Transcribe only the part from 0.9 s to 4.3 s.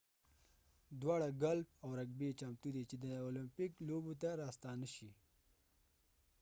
دواړه ګالف او رګبي چمتو دي چې د المپیک لوبو ته